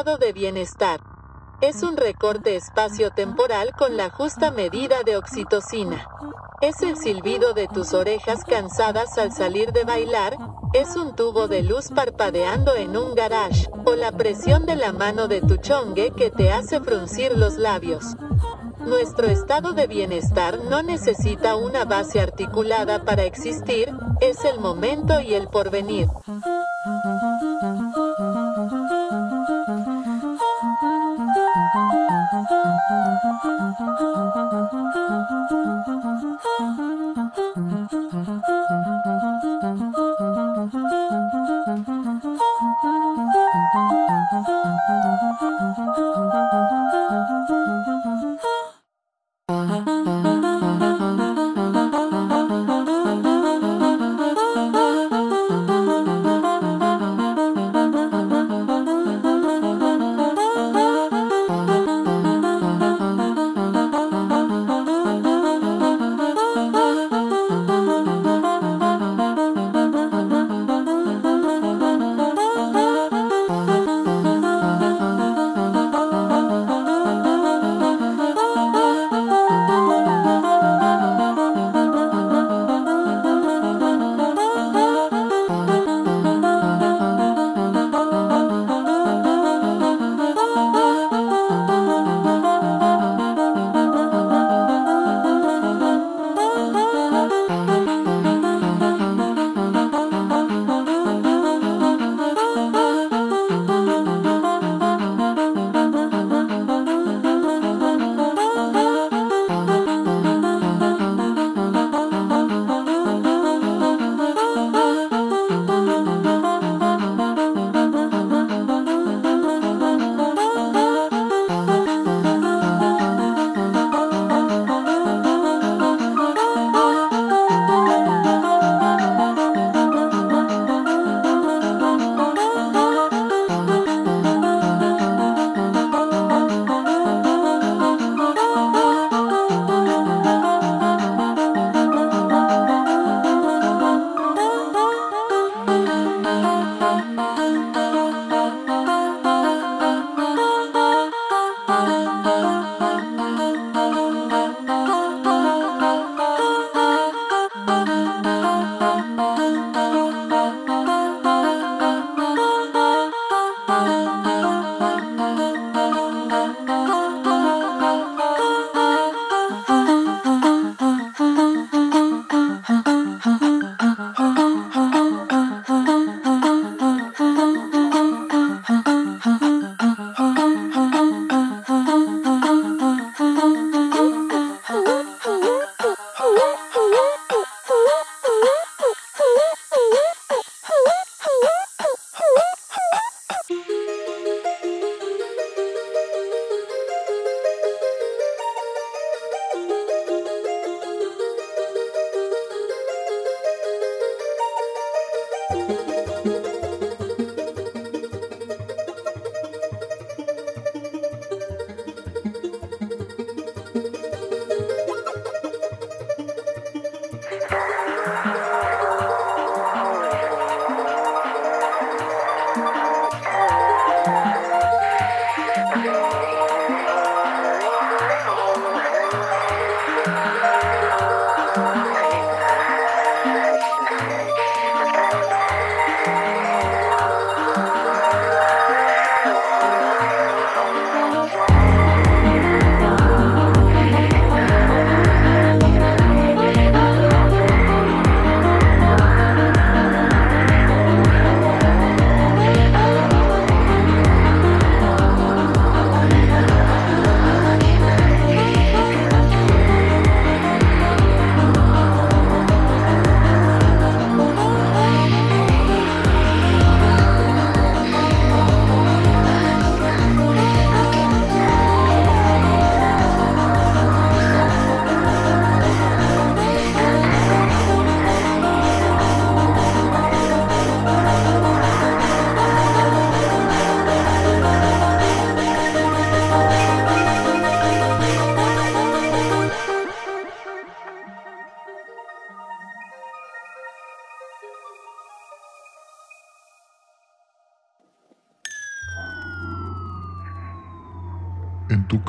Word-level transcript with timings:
Estado 0.00 0.16
de 0.16 0.32
bienestar. 0.32 1.00
Es 1.60 1.82
un 1.82 1.98
recorte 1.98 2.56
espacio-temporal 2.56 3.72
con 3.76 3.98
la 3.98 4.08
justa 4.08 4.50
medida 4.50 5.02
de 5.04 5.18
oxitocina. 5.18 6.08
Es 6.62 6.80
el 6.80 6.96
silbido 6.96 7.52
de 7.52 7.68
tus 7.68 7.92
orejas 7.92 8.44
cansadas 8.44 9.18
al 9.18 9.30
salir 9.30 9.72
de 9.72 9.84
bailar, 9.84 10.38
es 10.72 10.96
un 10.96 11.14
tubo 11.14 11.48
de 11.48 11.62
luz 11.62 11.90
parpadeando 11.94 12.76
en 12.76 12.96
un 12.96 13.14
garage, 13.14 13.68
o 13.84 13.94
la 13.94 14.10
presión 14.10 14.64
de 14.64 14.76
la 14.76 14.94
mano 14.94 15.28
de 15.28 15.42
tu 15.42 15.58
chongue 15.58 16.12
que 16.12 16.30
te 16.30 16.50
hace 16.50 16.80
fruncir 16.80 17.36
los 17.36 17.58
labios. 17.58 18.16
Nuestro 18.78 19.26
estado 19.26 19.74
de 19.74 19.86
bienestar 19.86 20.60
no 20.64 20.82
necesita 20.82 21.56
una 21.56 21.84
base 21.84 22.20
articulada 22.20 23.04
para 23.04 23.24
existir, 23.24 23.92
es 24.22 24.46
el 24.46 24.60
momento 24.60 25.20
y 25.20 25.34
el 25.34 25.48
porvenir. 25.48 26.08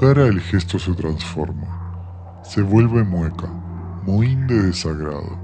Cara 0.02 0.26
el 0.26 0.42
gesto 0.42 0.80
se 0.80 0.96
transforma, 0.96 2.42
se 2.42 2.64
vuelve 2.64 3.04
mueca, 3.04 3.46
mohín 4.04 4.48
de 4.48 4.60
desagrado, 4.64 5.38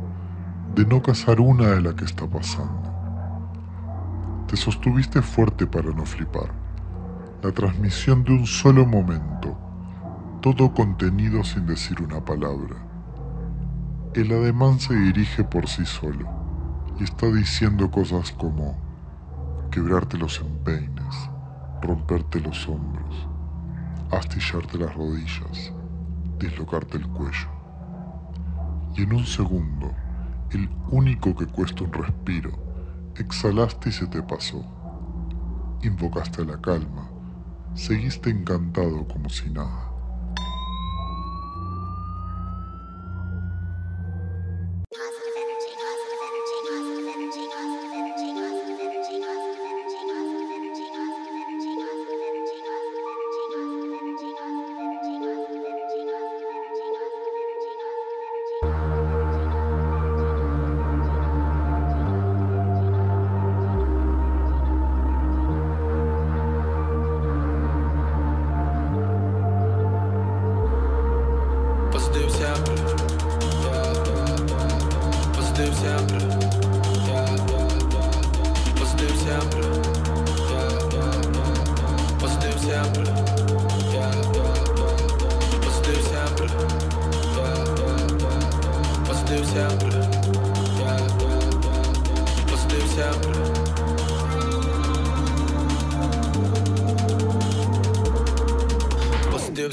de 0.73 0.83
no 0.83 0.99
cazar 0.99 1.39
una 1.39 1.67
de 1.67 1.81
la 1.81 1.95
que 1.95 2.05
está 2.05 2.25
pasando. 2.25 2.81
Te 4.47 4.57
sostuviste 4.57 5.21
fuerte 5.21 5.67
para 5.67 5.91
no 5.91 6.07
flipar. 6.07 6.51
La 7.43 7.51
transmisión 7.51 8.23
de 8.23 8.31
un 8.31 8.47
solo 8.47 8.83
momento, 8.83 9.55
todo 10.41 10.73
contenido 10.73 11.43
sin 11.43 11.67
decir 11.67 12.01
una 12.01 12.25
palabra. 12.25 12.77
El 14.15 14.31
ademán 14.31 14.79
se 14.79 14.95
dirige 14.95 15.43
por 15.43 15.67
sí 15.67 15.85
solo 15.85 16.27
y 16.99 17.03
está 17.03 17.27
diciendo 17.27 17.91
cosas 17.91 18.31
como 18.31 18.75
quebrarte 19.69 20.17
los 20.17 20.39
empeines, 20.39 21.29
romperte 21.79 22.39
los 22.39 22.67
hombros, 22.67 23.27
astillarte 24.11 24.77
las 24.77 24.93
rodillas, 24.95 25.73
dislocarte 26.39 26.97
el 26.97 27.07
cuello. 27.07 27.49
Y 28.95 29.03
en 29.03 29.13
un 29.13 29.25
segundo, 29.25 29.93
el 30.51 30.69
único 30.89 31.35
que 31.35 31.45
cuesta 31.45 31.83
un 31.83 31.93
respiro, 31.93 32.51
exhalaste 33.15 33.89
y 33.89 33.91
se 33.91 34.07
te 34.07 34.21
pasó. 34.23 34.65
Invocaste 35.83 36.45
la 36.45 36.59
calma, 36.59 37.09
seguiste 37.73 38.29
encantado 38.29 39.07
como 39.07 39.29
si 39.29 39.49
nada. 39.49 39.86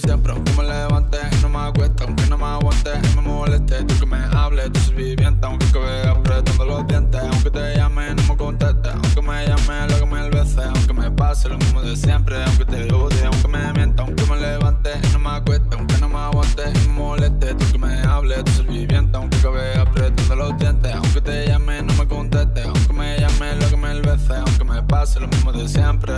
Siempre, 0.00 0.32
aunque 0.32 0.52
me 0.52 0.64
levante 0.64 1.18
no 1.42 1.48
me 1.48 1.58
acueste, 1.58 2.04
aunque 2.04 2.26
no 2.26 2.38
me 2.38 2.44
aguante 2.44 2.90
y 3.02 3.16
me 3.16 3.22
moleste. 3.22 3.84
Tú 3.84 3.98
que 4.00 4.06
me 4.06 4.16
hables, 4.16 4.72
tú 4.72 4.92
viviente, 4.96 5.46
aunque 5.46 5.66
que 5.66 5.78
vea 5.78 6.10
apretando 6.10 6.64
los 6.64 6.86
dientes. 6.86 7.20
Aunque 7.20 7.50
te 7.50 7.76
llame, 7.76 8.14
no 8.14 8.22
me 8.22 8.36
conteste, 8.36 8.88
aunque 8.88 9.22
me 9.22 9.46
llame, 9.46 9.88
lo 9.88 9.98
que 10.00 10.06
me 10.06 10.30
veces. 10.30 10.64
Aunque 10.64 10.92
me 10.94 11.10
pase 11.10 11.48
lo 11.48 11.58
mismo 11.58 11.82
de 11.82 11.96
siempre, 11.96 12.42
aunque 12.44 12.64
te 12.64 12.92
odie, 12.92 13.24
aunque 13.24 13.48
me 13.48 13.72
mienta, 13.72 14.02
aunque 14.02 14.24
me 14.24 14.36
levante 14.36 14.90
no 15.12 15.18
me 15.18 15.30
acueste, 15.30 15.76
aunque 15.76 15.98
no 15.98 16.08
me 16.08 16.18
aguante 16.18 16.62
y 16.62 16.88
me 16.88 16.94
moleste. 16.94 17.54
Tú 17.54 17.72
que 17.72 17.78
me 17.78 18.00
hables, 18.00 18.44
tú 18.44 18.64
viviente, 18.64 19.16
aunque 19.16 19.36
que 19.38 19.48
vea 19.48 19.82
apretando 19.82 20.36
los 20.36 20.58
dientes. 20.58 20.94
Aunque 20.94 21.20
te 21.20 21.46
llame, 21.46 21.82
no 21.82 21.92
me 21.94 22.08
conteste, 22.08 22.62
aunque 22.62 22.92
me 22.92 23.18
llame, 23.18 23.56
lo 23.56 23.68
que 23.68 23.76
me 23.76 24.00
veces. 24.00 24.30
Aunque 24.30 24.64
me 24.64 24.82
pase 24.82 25.20
lo 25.20 25.28
mismo 25.28 25.52
de 25.52 25.68
siempre. 25.68 26.14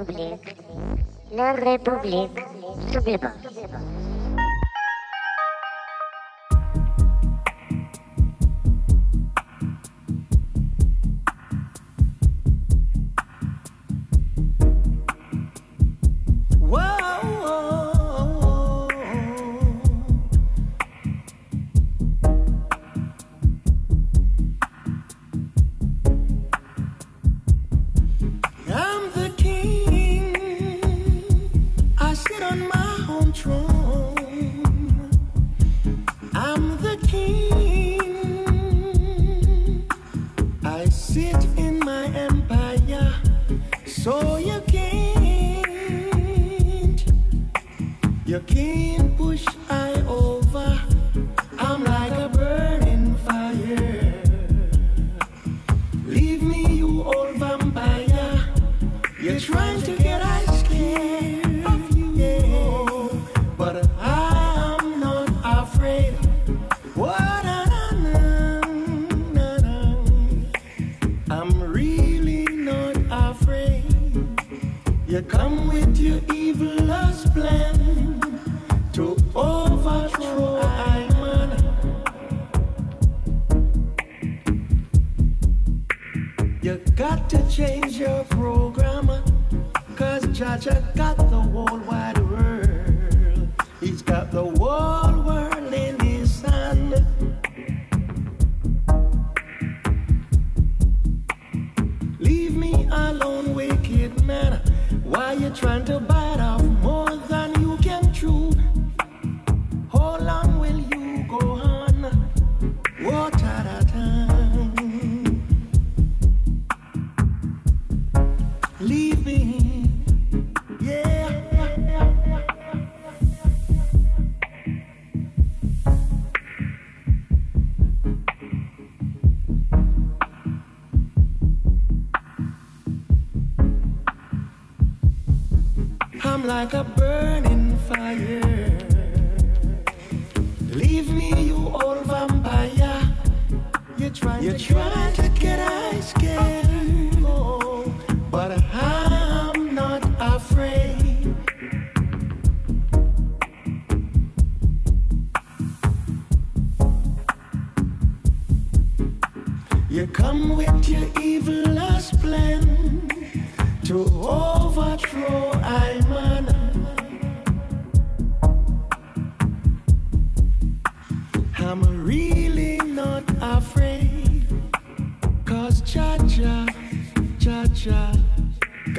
République. 0.00 0.56
La 1.32 1.52
République. 1.52 2.40
Sublevant. 2.90 3.32
I'm 3.44 3.49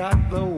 got 0.01 0.31
the 0.31 0.50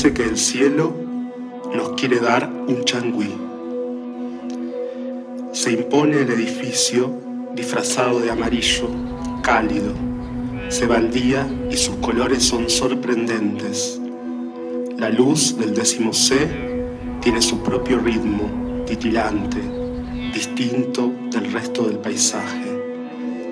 Parece 0.00 0.14
que 0.14 0.28
el 0.28 0.38
cielo 0.38 0.94
nos 1.74 1.94
quiere 2.00 2.20
dar 2.20 2.48
un 2.68 2.84
changüí. 2.84 3.34
Se 5.50 5.72
impone 5.72 6.20
el 6.20 6.30
edificio 6.30 7.10
disfrazado 7.56 8.20
de 8.20 8.30
amarillo, 8.30 8.88
cálido. 9.42 9.92
Se 10.68 10.86
va 10.86 10.98
el 10.98 11.10
día 11.10 11.48
y 11.68 11.76
sus 11.76 11.96
colores 11.96 12.44
son 12.44 12.70
sorprendentes. 12.70 14.00
La 14.96 15.10
luz 15.10 15.58
del 15.58 15.74
décimo 15.74 16.12
C 16.12 16.46
tiene 17.20 17.42
su 17.42 17.58
propio 17.64 17.98
ritmo, 17.98 18.84
titilante, 18.86 19.60
distinto 20.32 21.10
del 21.32 21.52
resto 21.52 21.82
del 21.82 21.98
paisaje. 21.98 22.70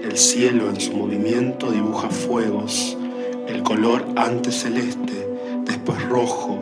El 0.04 0.16
cielo 0.16 0.70
en 0.70 0.80
su 0.80 0.92
movimiento 0.92 1.72
dibuja 1.72 2.08
fuegos, 2.08 2.96
el 3.48 3.64
color 3.64 4.04
antes 4.14 4.60
celeste, 4.60 5.26
después 5.66 6.02
rojo, 6.08 6.58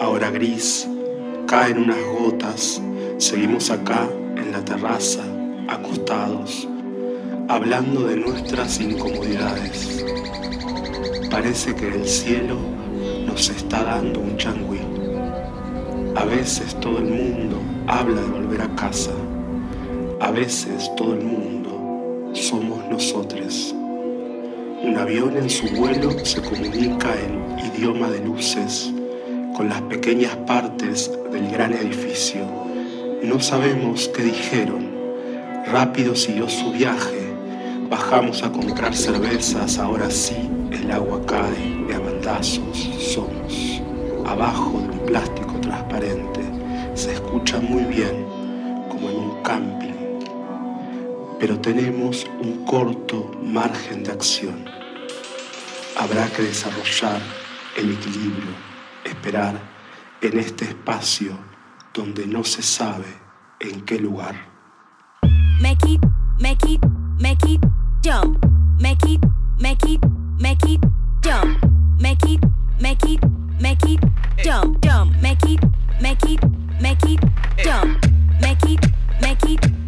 ahora 0.00 0.30
gris, 0.30 0.88
caen 1.46 1.78
unas 1.78 2.02
gotas, 2.20 2.82
seguimos 3.18 3.70
acá 3.70 4.08
en 4.36 4.52
la 4.52 4.64
terraza, 4.64 5.22
acostados, 5.68 6.66
hablando 7.48 8.06
de 8.06 8.16
nuestras 8.16 8.80
incomodidades. 8.80 10.04
Parece 11.30 11.74
que 11.74 11.88
el 11.88 12.06
cielo 12.06 12.56
nos 13.26 13.48
está 13.50 13.84
dando 13.84 14.20
un 14.20 14.36
changüí. 14.36 14.80
A 16.16 16.24
veces 16.24 16.74
todo 16.80 16.98
el 16.98 17.04
mundo 17.04 17.60
habla 17.86 18.20
de 18.20 18.28
volver 18.28 18.62
a 18.62 18.74
casa. 18.74 19.12
A 20.20 20.30
veces 20.30 20.90
todo 20.96 21.14
el 21.14 21.24
mundo 21.24 22.30
somos 22.32 22.84
nosotros. 22.90 23.74
Un 24.80 24.96
avión 24.96 25.36
en 25.36 25.50
su 25.50 25.66
vuelo 25.74 26.12
se 26.24 26.40
comunica 26.40 27.08
en 27.20 27.58
idioma 27.74 28.08
de 28.08 28.20
luces 28.20 28.92
con 29.56 29.68
las 29.68 29.82
pequeñas 29.82 30.36
partes 30.46 31.10
del 31.32 31.50
gran 31.50 31.72
edificio. 31.72 32.42
No 33.24 33.40
sabemos 33.40 34.08
qué 34.14 34.22
dijeron. 34.22 34.88
Rápido 35.66 36.14
siguió 36.14 36.48
su 36.48 36.70
viaje. 36.70 37.34
Bajamos 37.90 38.44
a 38.44 38.52
comprar 38.52 38.94
cervezas. 38.94 39.78
Ahora 39.78 40.08
sí, 40.10 40.36
el 40.70 40.90
agua 40.92 41.20
cae 41.26 41.84
de 41.88 41.94
abaldazos. 41.96 42.88
Somos 42.98 43.82
abajo 44.26 44.78
de 44.80 44.88
un 44.90 45.06
plástico 45.06 45.54
transparente. 45.60 46.40
Se 46.94 47.14
escucha 47.14 47.58
muy 47.58 47.82
bien, 47.82 48.24
como 48.88 49.10
en 49.10 49.16
un 49.16 49.42
camping. 49.42 49.87
Pero 51.38 51.60
tenemos 51.60 52.26
un 52.42 52.64
corto 52.64 53.30
margen 53.44 54.02
de 54.02 54.10
acción. 54.10 54.64
Habrá 55.96 56.26
que 56.30 56.42
desarrollar 56.42 57.20
el 57.76 57.92
equilibrio, 57.92 58.50
esperar 59.04 59.54
en 60.20 60.38
este 60.38 60.64
espacio 60.64 61.38
donde 61.94 62.26
no 62.26 62.42
se 62.42 62.62
sabe 62.62 63.06
en 63.60 63.82
qué 63.82 64.00
lugar. 64.00 64.34
Make 65.60 65.88
it, 65.88 66.00
make 66.40 66.64
it, 66.68 66.84
make 67.20 67.44
it 67.48 67.60
jump. 68.02 68.44
Make 68.80 69.04
it, 69.08 69.20
make 69.60 69.84
it, 69.88 70.00
make 70.40 70.64
it 70.66 70.80
jump. 71.22 71.56
Make 72.00 72.24
it, 72.26 72.40
make 72.80 73.04
it, 73.04 73.20
make 73.60 73.84
it 73.86 74.00
jump, 74.42 74.80
jump. 74.84 75.14
Make 75.22 75.44
it, 75.44 75.60
make 76.00 76.24
it, 76.24 76.40
make 76.80 77.04
it 77.04 77.20
jump. 77.62 78.04
Make 78.40 78.64
it, 78.64 78.86
make 79.20 79.44
it, 79.44 79.60
make 79.60 79.66
it 79.66 79.87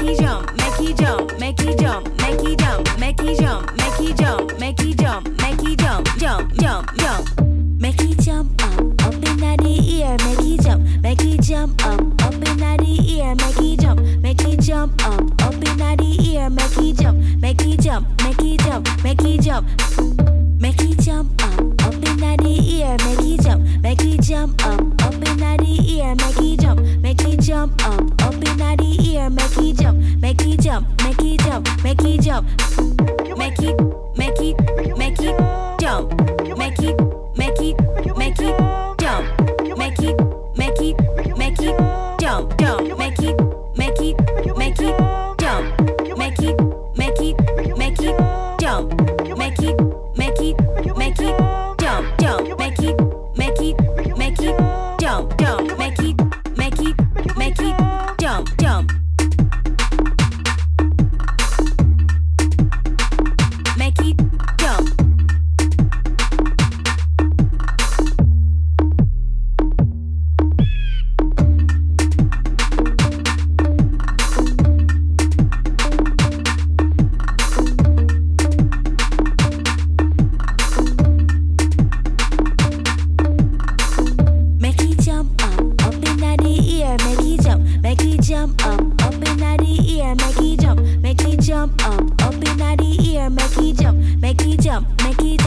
he 0.00 0.16
jump, 0.16 0.56
make 0.56 0.74
he 0.74 0.94
jump, 0.94 1.38
make 1.38 1.60
he 1.60 1.74
jump, 1.76 2.08
make 2.20 2.40
he 2.40 2.56
jump, 2.56 2.98
make 2.98 3.20
he 3.20 3.34
jump, 3.36 3.76
make 3.76 3.94
he 3.94 4.12
jump, 4.14 4.58
make 4.58 4.80
he 4.80 4.94
jump, 4.94 5.40
make 5.40 5.60
he 5.60 5.76
jump, 5.76 6.08
jump, 6.18 6.52
jump, 6.54 6.94
jump. 6.96 7.40
Make 7.78 8.00
he 8.00 8.14
jump 8.14 8.62
up, 8.64 9.02
up 9.04 9.14
in 9.14 9.36
the 9.36 9.82
ear, 9.86 10.16
make 10.24 10.40
he 10.40 10.56
jump, 10.58 10.82
make 11.02 11.20
he 11.20 11.36
jump 11.38 11.84
up, 11.84 12.00
up 12.22 12.32
in 12.32 12.42
the 12.56 13.04
ear, 13.08 13.34
make 13.34 13.56
he 13.58 13.76
jump, 13.76 14.00
make 14.22 14.40
he 14.40 14.56
jump 14.56 15.04
up, 15.06 15.20
up 15.42 15.54
in 15.54 15.76
the 15.76 16.16
ear, 16.24 16.48
make 16.48 16.72
he 16.72 16.92
jump, 16.94 17.18
make 17.40 17.60
he 17.60 17.76
jump, 17.76 18.08
make 18.22 18.40
he 18.40 18.56
jump, 18.56 18.88
make 19.04 19.20
he 19.20 19.38
jump, 19.38 19.68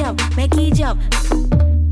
jump, 0.08 0.38
make 0.38 0.56
it 0.56 0.74
jump, 0.74 1.02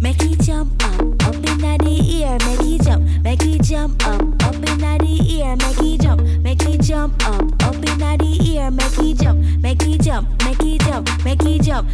make 0.01 0.21
it 0.23 0.39
jump 0.39 0.71
up, 0.86 1.01
up 1.28 1.36
in 1.36 1.43
the 1.43 2.23
air, 2.23 2.38
make 2.45 2.62
it 2.62 2.82
jump, 2.84 3.04
make 3.23 3.43
it 3.43 3.62
jump 3.62 4.08
up, 4.08 4.21
up 4.43 4.56
in 4.56 4.63
the 4.63 5.41
air, 5.43 5.56
make 5.58 5.80
it 5.80 6.01
jump, 6.01 6.21
make 6.41 6.63
it 6.63 6.82
jump 6.82 7.28
up, 7.28 7.41
up 7.63 7.75
in 7.75 7.84
the 7.84 8.58
air, 8.58 8.71
make 8.71 8.97
it 8.99 9.17
jump, 9.17 9.41
make 9.62 9.84
it 9.84 10.01
jump, 10.01 10.30
make 10.45 10.63
it 10.63 10.82
jump, 10.82 11.25
make 11.25 11.43
it 11.43 11.62
jump. 11.62 11.89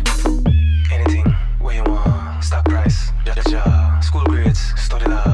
Anything 0.91 1.35
where 1.59 1.75
you 1.75 1.83
want, 1.85 2.43
stock 2.43 2.65
price, 2.65 3.11
ja 3.25 3.33
ja 3.33 3.43
ja. 3.49 4.01
School 4.01 4.23
grades, 4.25 4.73
study 4.77 5.05
law, 5.05 5.30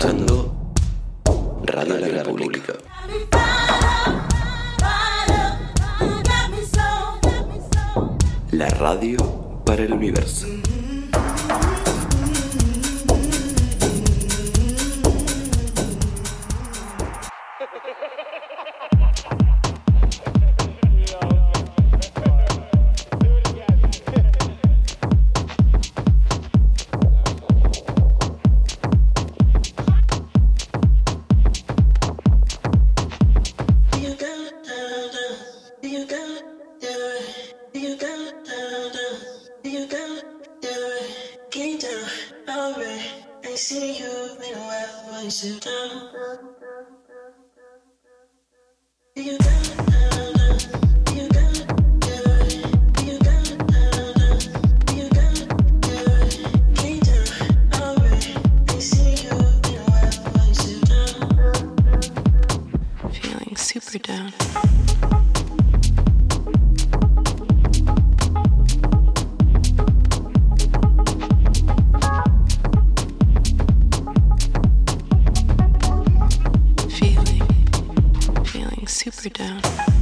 escuchando 0.00 0.72
Radio 1.64 1.98
La 1.98 2.22
República. 2.22 2.72
La 8.52 8.68
radio 8.70 9.62
para 9.66 9.82
el 9.82 9.92
universo. 9.92 10.59
Down. 79.28 79.99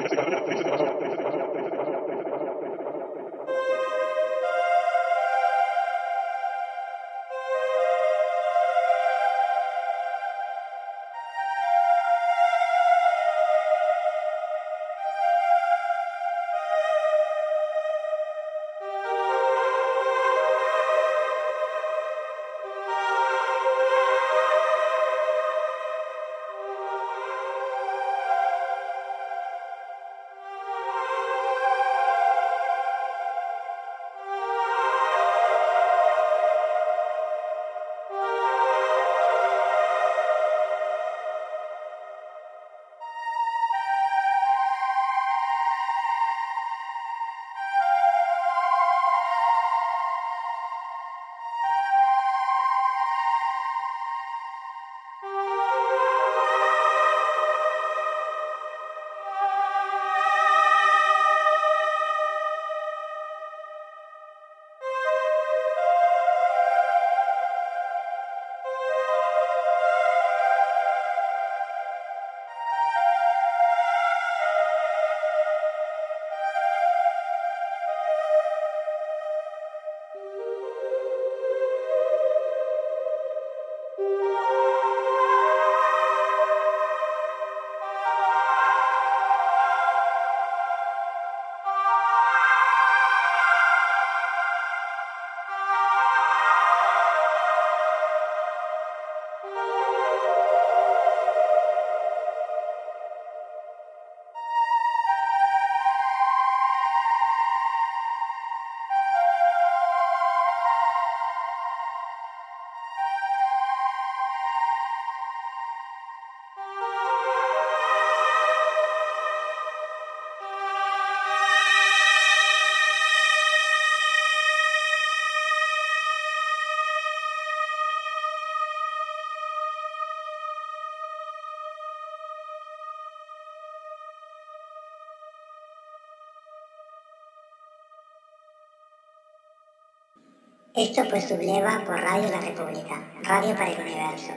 Esto 140.80 141.04
fue 141.10 141.20
Subleva 141.20 141.84
por 141.84 142.00
Radio 142.00 142.30
La 142.30 142.40
República, 142.40 143.12
Radio 143.22 143.54
para 143.54 143.70
el 143.70 143.82
Universo. 143.82 144.32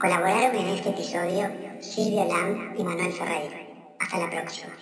Colaboraron 0.00 0.56
en 0.56 0.68
este 0.68 0.88
episodio 0.88 1.50
Silvio 1.80 2.24
Lam 2.24 2.74
y 2.78 2.82
Manuel 2.82 3.12
Ferreira. 3.12 3.58
Hasta 4.00 4.18
la 4.18 4.30
próxima. 4.30 4.72